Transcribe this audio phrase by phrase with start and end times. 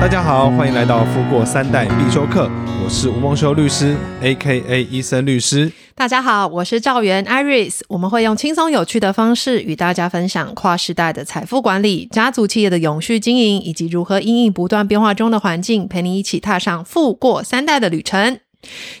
[0.00, 2.48] 大家好，欢迎来到富过三代必修课。
[2.82, 4.84] 我是吴孟修律师，A.K.A.
[4.84, 5.70] 医生律师。
[5.94, 7.80] 大家好，我是赵源 Iris。
[7.88, 18.38] 我们会用轻松有趣的方式与大家分享跨时代的财富管理、家族企业的永续经营，以及如何因应不断变化中的环境，陪你一起踏上富过三代的旅程。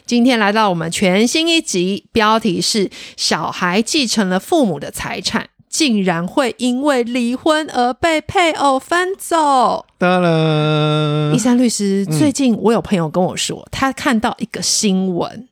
[0.06, 5.50] 今天来到我们全新一集，标题是“小孩继承了父母的财产”。
[5.68, 9.84] 竟然会因为离婚而被配偶分走？
[9.98, 15.46] 当然，伊森律师，最近我有朋友跟我说，嗯、他看到一个新闻，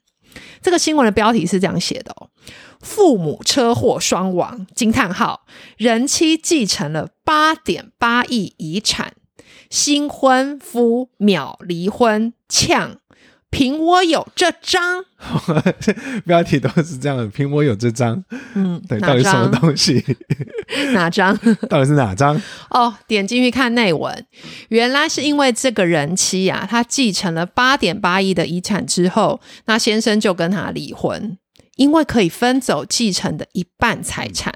[0.62, 2.30] 这个新闻的标题是这样写的哦：
[2.80, 5.44] 父母车祸双亡，惊叹号！
[5.76, 9.12] 人妻继承了八点八亿遗产，
[9.68, 12.96] 新婚夫秒离婚呛。
[13.50, 15.02] 凭我有这张，
[16.26, 17.26] 标题都是这样的。
[17.28, 18.22] 凭我有这张，
[18.54, 20.04] 嗯，对，到底什么东西？
[20.92, 21.34] 哪张？
[21.70, 22.38] 到底是哪张？
[22.70, 24.26] 哦，点进去看内文，
[24.68, 31.38] 原来是因为这个人妻啊，他继承了八点八亿的遗产之后，那先生就跟他离婚，
[31.76, 34.52] 因为可以分走继承的一半财产，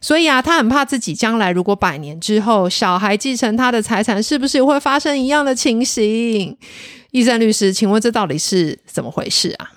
[0.00, 6.56] 所以啊，他很怕自己将来如果百年之后小孩继承他的财产，是不是会发生一样的情形？
[7.16, 9.70] 伊森律师，请问这到底是怎么回事啊？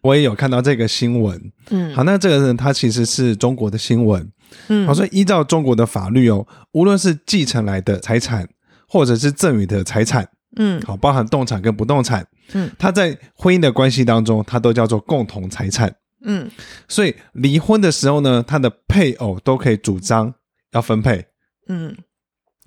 [0.00, 4.26] 我也有看到这个新闻，嗯，好，那这个人他其实是中国的新闻，
[4.68, 8.48] 嗯，好，所以依照中国的法律哦，无论是继承来的财产，
[8.88, 16.50] 或者是赠与的财产，嗯，好，包含动产跟不动产，嗯，他在婚姻的关系当中，它都叫做共同财产，嗯，
[16.88, 20.32] 所以离婚的时候呢，他的配偶都可以主张
[20.72, 21.26] 要分配，
[21.68, 21.94] 嗯。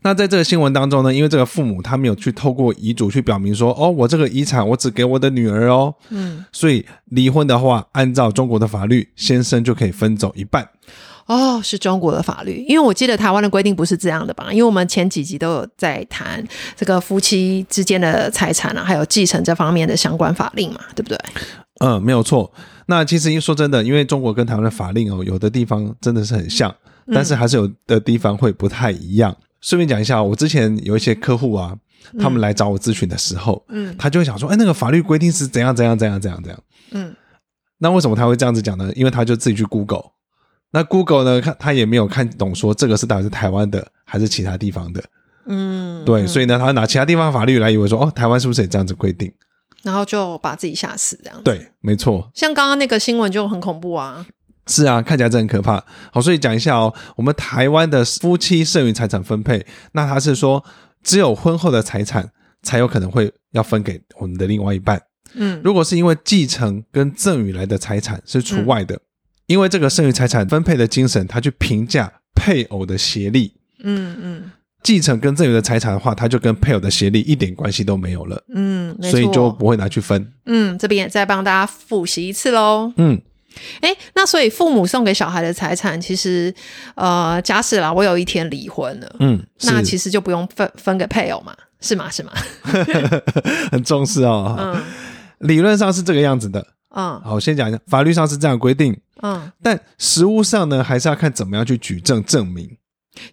[0.04, 10.68] 那在这个新闻当中呢，因为这个父母他没有去透过遗嘱去表明说，哦，我这个遗产我只给我的女儿哦，嗯，所以离婚的话，按照中国的法律，先生就可以分走一半。
[11.28, 14.48] 哦，是中国的法律，因为我记得台湾的规定不是这样的吧？
[14.52, 16.44] 因为我们前几集都有在谈
[16.76, 21.18] 这个夫妻之间的财产啊，还有继承这方面的相关法令嘛，对不对？
[21.80, 22.52] 嗯，没有错。
[22.88, 26.76] 那其实因说真的，因为中国跟台湾的法令哦，有的地方真的是很像，
[27.14, 29.34] 但是还是有的地方会不太一样。
[29.62, 31.78] 顺便讲一下，我之前有一些客户啊，
[32.20, 37.16] 他们来找我咨询的时候，嗯，他就会想说，哎，那个法律规定是怎样怎样怎样怎样怎样，嗯，
[37.78, 38.92] 那为什么他会这样子讲呢？
[38.96, 40.12] 因为他就自己去 Google，
[40.72, 45.04] 那 Google 呢，看他也没有看懂，说这个是到底是台湾的还是其他地方的，
[45.46, 49.32] 嗯，对，所以呢，他拿其他地方法律来以为说，哦，台湾是不是也这样子规定？
[49.84, 51.44] 然后就把自己吓死这样子。
[51.44, 52.30] 对，没错。
[52.36, 54.26] 像刚刚那个新闻就很恐怖啊。
[54.72, 55.84] 是啊，看起来真的很可怕。
[56.14, 60.64] 好，所以讲一下哦，我们台湾的夫妻剩余财产分配，那他是说
[61.04, 62.32] 只有婚后的财产
[62.64, 65.00] 才有可能会要分给我们的另外一半。
[65.34, 69.02] 嗯，如果是因为继承跟赠与来的财产是除外的，嗯、
[69.48, 73.54] 因为这个剩余财产分配的精神，他去评价配偶的协力。
[73.84, 74.52] 嗯嗯，
[74.84, 78.44] 继承跟赠与的财产的话，他就跟配偶的协力一点关系都没有了。
[78.54, 80.32] 嗯，所以就不会拿去分。
[80.46, 82.94] 嗯，这边也再帮大家复习一次喽。
[82.98, 83.22] 嗯。
[83.82, 86.54] 哎，那所以父母送给小孩的财产，其实，
[86.96, 92.10] 呃，假使啦，我有一天离婚了，嗯，那其实就不用分分给配偶嘛，是吗？
[92.10, 92.32] 是吗？
[93.72, 94.56] 很重视哦。
[94.58, 94.82] 嗯，
[95.40, 96.66] 理论上是这个样子的。
[96.96, 98.98] 嗯，好，我先讲一下，法律上是这样规定。
[99.22, 102.78] 嗯，但实务上呢，还是要看怎么样去举证证明。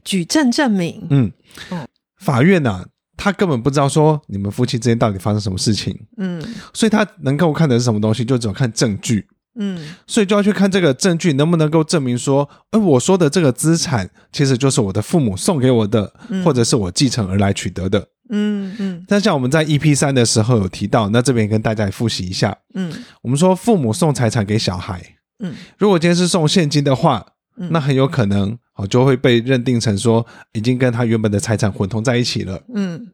[0.05, 1.07] 举证证明。
[1.11, 1.33] 嗯，
[1.71, 1.87] 哦，
[2.21, 2.85] 法院呐，
[3.17, 5.99] 他根本不知道说你们夫妻之间到底发生什么事情。
[6.19, 6.43] 嗯，
[6.73, 9.27] 所以他能够看的是什么东西，就只有看证据。
[9.61, 18.07] 嗯，所以就要去看这个证据能不能够证明说，哎，我说的这个资产其实就是我的父母送给我的，嗯、或者是我继承而来取得的。
[18.31, 19.05] 嗯嗯。
[19.09, 22.57] 但像我们在 EP 三的时候有提到，那这边跟大家也复习一下。
[22.75, 25.03] 嗯，我们说父母送财产给小孩，
[25.41, 27.27] 嗯，如果今天是送现金的话，
[27.57, 32.63] 嗯、那很有可能哦就会被认定成说已经跟他原本的财产混同在一起了。
[32.73, 33.09] 嗯，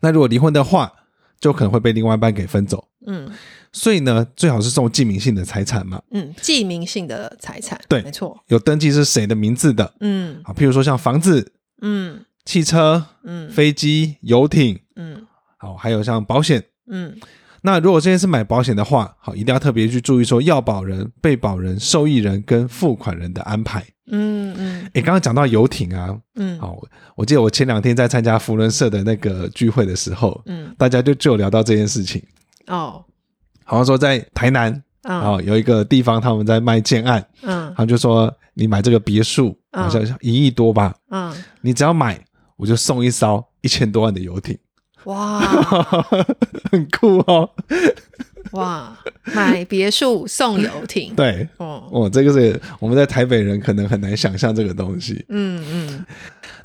[0.00, 0.90] 那如果离婚的话，
[1.38, 2.88] 就可能会被另外一半给分走。
[3.06, 3.30] 嗯。
[3.78, 6.02] 所以呢，最好是送记名性的财产嘛。
[6.10, 9.94] 嗯，记名性的财产，对，没错，有登记是谁的名字的。
[10.00, 15.24] 嗯，好，譬如说像房子，嗯，汽车，嗯，飞机、游艇，嗯，
[15.58, 17.16] 好，还有像保险，嗯，
[17.62, 23.80] 那如果这件是买保险的话，好，一定要特别去注意说要保人、被保人、受益人跟付款人的安排。
[24.10, 26.76] 嗯嗯，哎、嗯，刚刚讲到游艇啊，嗯，好，
[27.14, 32.20] 我记得我前两天在参加福伦社的那个聚会的时候，嗯，大家就就聊到这件事情。
[32.66, 33.04] 哦。
[33.68, 42.18] 好像说在台南啊、有一个地方他们在卖建案，嗯，他就说你买这个别墅，好像一亿多吧，嗯，你只要买，
[42.56, 44.58] 我就送一艘一千多万的游艇，
[45.04, 45.40] 哇，
[46.72, 47.48] 很酷哦。
[48.52, 48.98] 哇，
[49.34, 55.22] 买别墅送游艇，对，哦，哦，这个是我们在台北人可能很难想象这个东西。
[55.28, 56.06] 嗯嗯。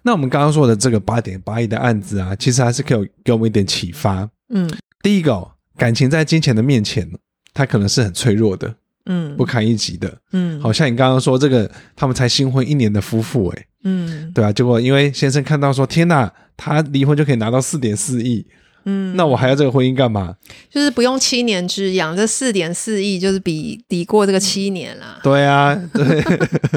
[0.01, 4.29] 那我们刚刚说的这个八点八亿的案子啊，其实还是可以给我们一点启发。
[4.49, 4.69] 嗯，
[5.01, 7.09] 第一个哦，感情在金钱的面前，
[7.53, 8.75] 它可能是很脆弱的，
[9.05, 10.17] 嗯，不堪一击的。
[10.31, 18.45] 嗯，好像你刚刚说这个，他们才新婚一年的夫妇，哎，嗯，对啊，结果因为先生看到说，天哪，他离婚就可以拿到四点四亿。
[18.85, 20.35] 嗯，那我还要这个婚姻干嘛？
[20.69, 25.21] 就是不用七年之痒，这四点四亿就是比抵过这个七年啦。
[25.23, 26.21] 对啊，对，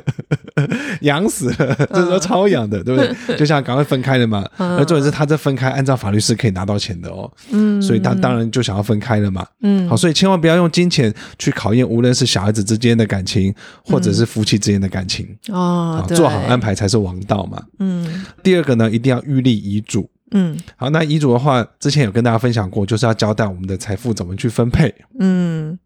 [1.07, 3.15] 痒死了，这是说超痒的，对不对？
[3.39, 4.47] 就像赶快分开了嘛。
[4.59, 7.31] 而重点是他这分开，按照法律是可以拿到钱的哦。
[7.51, 9.47] 嗯，所以他当然就想要分开了嘛。
[9.63, 13.55] 嗯，好，所以千万不要用金钱去考验，无论是小孩子之间的感情，
[13.85, 15.27] 或者是夫妻之间的感情。
[15.49, 17.63] 哦，做好安排才是王道嘛。
[17.79, 20.09] 嗯，第二个呢，一定要预立遗嘱。
[20.33, 24.93] 嗯，好，那遗嘱的话，之前有跟大家分享过，就是要交代我们的财富怎么去分配。
[25.21, 25.79] 嗯，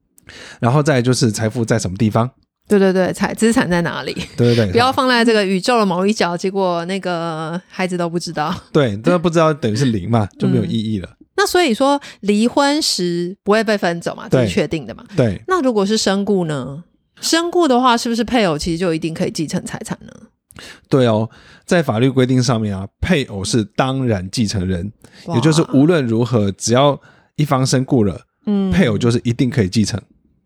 [0.59, 2.31] 然后再就是财富在什么地方？
[2.79, 4.15] 对对对，财资产在哪里？
[4.37, 8.55] 对对对，不要放在这个宇宙的某一角，结果那个孩子都不知道。
[8.73, 11.09] 对，这不知道等于是零嘛，就没有意义了。
[11.21, 15.05] 嗯，那所以说，离婚时不会被分走嘛，这是确定的嘛？
[15.17, 15.43] 对。
[15.49, 16.85] 那如果是身故呢？
[17.21, 20.13] 身故的话，是不是配偶其实就一定可以继承财产呢？
[20.89, 21.29] 对哦，
[21.65, 24.93] 在法律规定上面啊，配偶是当然继承人，
[25.35, 27.01] 也就是无论如何，只要
[27.37, 30.01] 一方身故了，嗯，配偶就是一定可以继承。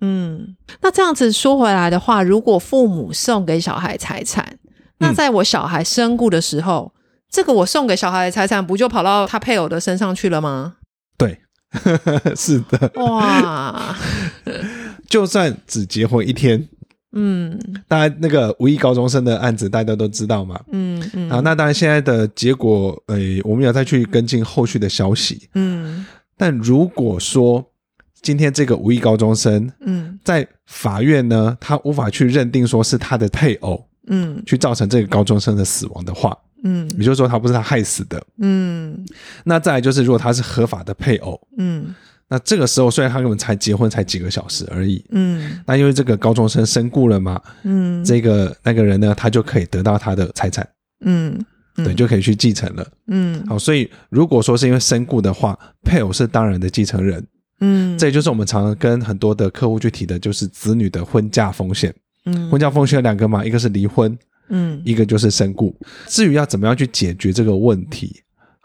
[0.04, 4.58] 嗯，那这样子说回来的话，如果父母送给小孩财产，
[4.98, 10.76] 那在我小孩身故的时候，嗯、这个我送给小孩的财产不就跑到他配偶的身上去了吗？
[11.16, 11.38] 对，
[12.36, 12.92] 是的。
[12.96, 13.96] 哇，
[15.08, 16.68] 就算只结婚一天。
[17.16, 17.56] 嗯，
[17.86, 20.60] 当然，那个无意高中生的案子大家都知道嘛。
[20.72, 21.30] 嗯嗯。
[21.30, 25.48] 啊，那当然现在的结果，呃，我们要再去跟进后续的消息。
[25.54, 26.04] 嗯。
[26.36, 27.64] 但如果说
[28.24, 39.04] 今天这个无意高中生，嗯，在法院呢，他无法去认定说是他的配偶，嗯，去造成这个高中生的死亡的话，嗯，也就是说他不是他害死的，嗯。
[39.44, 41.94] 那再来就是，如果他是合法的配偶，嗯。
[42.26, 50.66] 那这个时候，虽然他根本才结婚才几个小时而已，嗯，那因为这个高中生身故了嘛，嗯，这个那个人呢，他就可以得到他的财产，
[51.04, 51.38] 嗯，
[51.76, 57.22] 对，就可以去继承了，嗯，好，所以如果说是因为身故的话，配偶是当然的继承人，
[57.64, 61.94] 嗯，这也就是我们常常跟很多的客户去提的，就是子女的婚嫁风险，
[62.26, 64.16] 嗯，婚嫁风险有两个嘛，一个是离婚，
[64.48, 65.74] 嗯，一个就是身故，
[66.06, 68.20] 至于要怎么样去解决这个问题。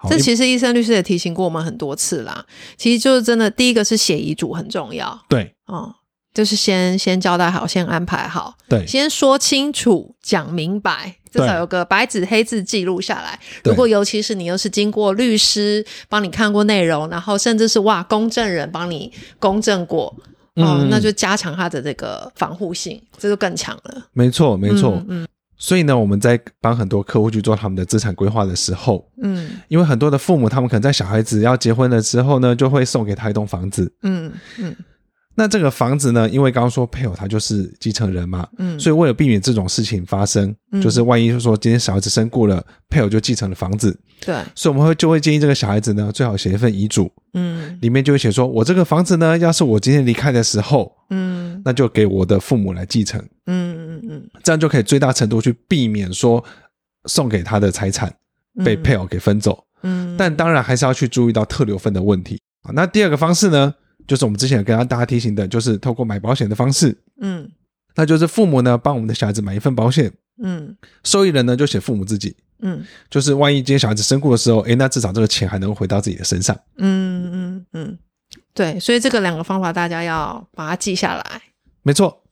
[0.10, 2.46] 这其实医生律师也提醒过我们很多次啦。
[2.78, 5.20] 其实就是真的，第一个是写遗嘱很重要。
[5.28, 5.94] 对，哦，
[6.40, 13.38] 就是先先交代好，先安排好，对，先说清楚，讲明白，至少有个白纸黑字记录下来。
[13.66, 20.16] 如果尤其是你又是经过律师帮你看过内容，然后甚至是哇公证人帮你公证过，
[20.56, 24.02] 哦，那就加强他的这个防护性，这就更强了。
[24.14, 25.24] 没错，没错，嗯。
[25.24, 25.28] 嗯
[25.62, 34.74] 所以呢，我们在帮很多客户去做他们的资产规划的时候，嗯，因为很多的父母，他们可能在小孩子要结婚了之后呢，就会送给他一栋房子，嗯嗯。
[35.40, 56.44] 那这个房子呢，因为刚刚说配偶他就是继承人嘛，嗯，所以为了避免这种事情发生，嗯，就是万一说今天小孩子身故了，配偶就继承了房子，对，所以我们会就会建议这个小孩子呢，最好写一份遗嘱，嗯，里面就会写说，我这个房子呢，要是我今天离开的时候，嗯，那就给我的父母来继承，嗯嗯嗯，这样就可以最大程度去避免说
[57.06, 58.14] 送给他的财产
[58.66, 62.38] 被配偶给分走，嗯，但当然还是要去注意到特留份的问题。
[62.64, 62.74] 啊。
[62.74, 63.74] 那第二个方式呢？
[64.10, 67.48] 就是我们之前有跟大家提醒的，就是透过买保险的方式，嗯，
[67.96, 70.12] 那就是父母呢帮我们的小孩子买一份保险，
[70.42, 77.98] 嗯，受益人呢就写父母自己，嗯，就是万一今天小孩子身故的时候，诶，那至少这个钱还能回到自己的身上，嗯嗯嗯，
[78.56, 81.42] 对，所以这个两个方法大家要把它记下来，
[81.84, 82.24] 没错。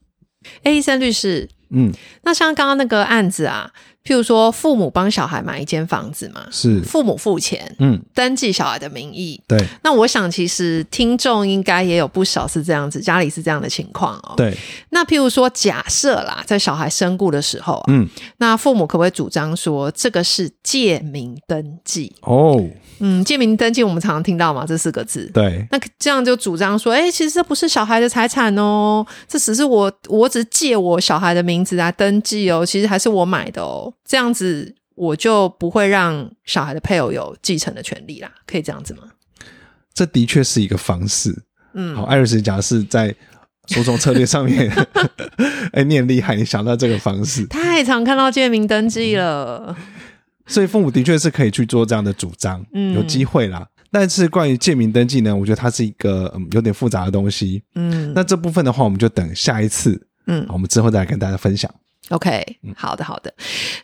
[0.63, 1.91] 诶，医生律师，嗯，
[2.23, 3.71] 那像刚刚那个案子啊。
[4.07, 9.61] 譬如说，父母帮小孩买一间房子嘛，是父母付钱，嗯，登记小孩的名义，对。
[9.83, 14.33] 那我想，其实听众应该也有不少是这样子，家里是这样的情况哦。
[14.37, 14.55] 对。
[14.91, 22.15] 那譬如说，假设啦，在小孩身故的时候，嗯，那父母可不可以主张说，这个是借名登记？
[22.21, 22.63] 哦。
[22.99, 25.29] 嗯，借名登记我们常常听到嘛，这四个字。
[25.31, 39.03] 对，那这样就主张说，哎、欸，其实这不是小孩的财产哦，这只是我，我只借我小孩的名字来登记哦，其实还是我买的哦，这样子我就不会让小孩的配偶有继承的权利啦，可以这样子吗？
[39.93, 41.43] 这的确是一个方式。
[41.73, 43.13] 嗯，好，艾瑞斯讲是在
[43.67, 44.69] 诉讼策略上面，
[45.73, 49.75] 哎、欸，你很厉害，你想到这个方式，太常看到借名登记了。
[50.45, 53.67] 所以父母的确是可以去做这样的主张，嗯，有机会啦。
[53.91, 57.63] 但是关于借名登记呢，我觉得它是一个嗯有点复杂的东西。
[57.75, 61.73] 嗯，那这部分的话，我们就等下一次，嗯，我们之后再来跟大家分享。
[62.09, 62.43] OK，
[62.75, 63.33] 好的好的。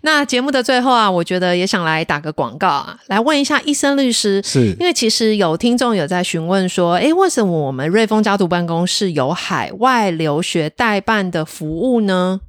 [0.02, 12.40] 那节目的最后啊，我觉得也想来打个广告啊，来问一下医生律师，是因为其实有听众有在询问说，诶，为什么我们瑞丰家族办公室有海外留学代办的服务呢？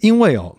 [0.00, 0.56] 因为哦，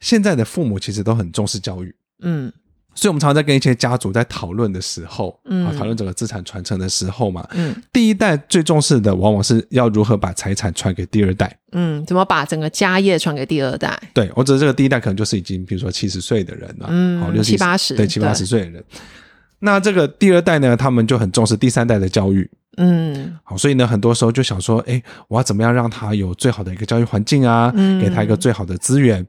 [0.00, 2.52] 现在的父母其实都很重视教育，嗯。
[3.00, 13.98] 所以，我们常常在跟一些家族在讨论的时候，嗯，讨论整个资产传承的时候嘛，嗯，第一代最重视的往往是要如何把财产传给第二代，嗯，怎么把整个家业传给第二代？
[14.12, 18.84] 对，或者这个第一代可能就是已经比如说七十岁的人了，嗯，七八十，对，七八十岁的人。
[19.60, 29.26] 那这个第二代呢，他们就很重视第三代的教育，嗯，好，所以呢，很多时候就想说，哎，我要怎么样让他有最好的一个教育环境啊，嗯，给他一个最好的资源。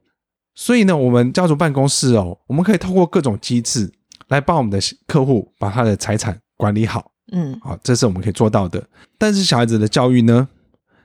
[0.56, 3.92] 所以呢，我们家族办公室哦，我们可以透过各种机制。
[4.28, 8.82] 来帮我们的客户把他的财产管理好，嗯，好，这是我们可以做到的。
[9.18, 10.48] 但是小孩子的教育呢，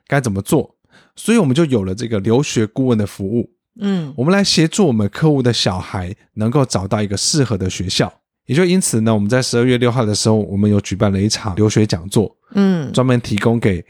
[0.07, 0.76] 该怎么做？
[1.17, 3.50] 所以我们就有了这个留学顾问的服务，
[3.81, 8.12] 嗯，我们来协助我们客户的小孩能够找到一个适合的学校。
[8.45, 13.85] 也就因此呢，我们在十二月六号的时候，我们有举办了一场留学讲座，嗯，专门提供给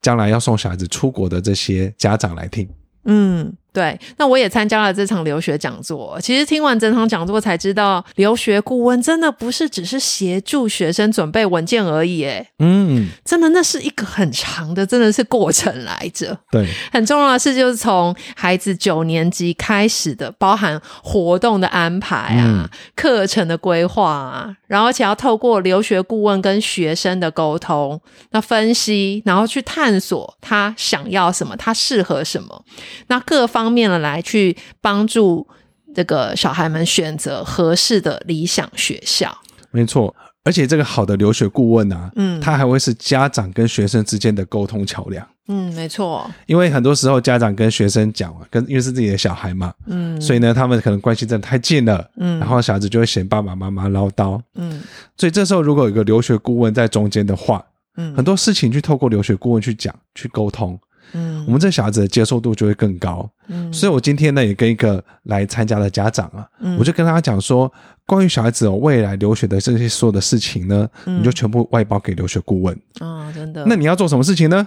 [0.00, 2.66] 将来要送小孩子出国的这些家长来听，
[3.04, 3.54] 嗯。
[3.70, 6.18] 对，那我也参加了这场留学讲座。
[6.20, 12.24] 其实听完整场讲座才知道，留学顾问真的不是只是协助学生准备文件而已。
[12.24, 16.36] 哎，嗯，真的那是一个很长的，真的是过程来着。
[16.50, 32.64] 对，很重要的是，就是从孩子九年级开始的，包含活动的安排啊，嗯、课程的规划啊，然后而且要透过留学顾问跟学生的沟通，那分析，然后去探索他想要什么，他适合什么，
[33.06, 33.57] 那各方。
[33.58, 35.46] 方面的来去帮助
[35.92, 39.36] 这个小孩们选择合适的理想学校，
[39.72, 40.14] 没错。
[40.44, 45.26] 而且这个好的留学顾问啊，嗯，他还会是家长跟学生之间的沟通桥梁。
[45.48, 46.30] 嗯，没错。
[46.46, 54.80] 因为很多时候家长跟学生讲啊，跟因为是自己的小孩嘛，嗯，所以呢，他们可能关系真的太近了，嗯，然后小孩子就会嫌爸爸妈妈唠叨，嗯，
[55.18, 57.62] 所以这时候如果有一个留学顾问在中间的话，
[57.96, 60.78] 嗯，很多事情去透过留学顾问去讲去沟通。
[61.12, 63.28] 嗯，我们这小孩子的接受度就会更高。
[63.48, 67.72] 嗯，所以我今天呢也跟一个来参加的家长啊，嗯，我就跟他讲说，
[68.06, 72.78] 关于小孩子哦未来留学的这些所有的事情呢，嗯，你就全部外包给留学顾问。
[73.00, 73.64] 啊，真的。
[73.66, 74.66] 那你要做什么事情呢？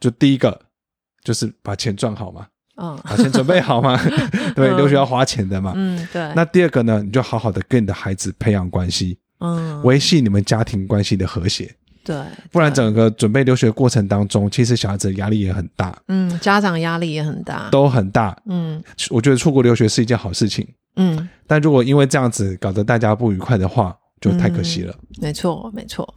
[0.00, 0.60] 就第一个
[1.22, 3.98] 就是把钱赚好嘛，啊，把钱准备好嘛，
[4.54, 5.72] 对，留学要花钱的嘛。
[5.76, 6.30] 嗯，对。
[6.34, 11.74] 那第二个呢，你就好好的跟你的孩子培养关系，嗯，维系你们家庭关系的和谐。
[12.04, 12.16] 对，
[12.52, 24.94] 不然整个准备留学过程当中，其实小孩子压力也很大，嗯，家长压力也很大，都很大，嗯，我觉得出国留学是一件好事情，嗯，但如果因为这样子搞得大家不愉快的话，就太可惜了。
[24.98, 26.14] 嗯，没错，没错。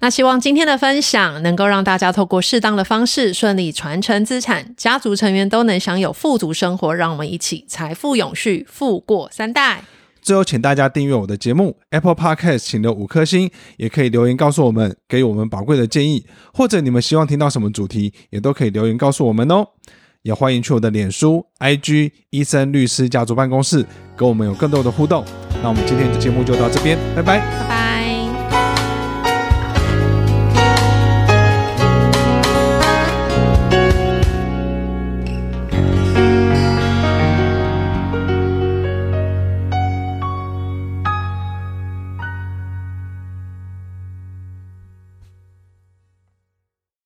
[0.00, 9.84] 那希望今天的分享能够让大家透过适当的方式顺利传承资产，家族成员都能享有富足生活，让我们一起财富永续，富过三代。
[10.28, 19.66] 最后，请大家订阅我的节目 Apple Podcast，请留五颗星，也可以留言告诉我们，给我们宝贵的建议，或者你们希望听到什么主题，也都可以留言告诉我们哦。
[20.20, 23.82] 也欢迎去我的脸书、IG 医生律师家族办公室，
[24.14, 25.24] 跟我们有更多的互动。
[25.62, 27.87] 那我们今天的节目就到这边，拜拜，拜拜。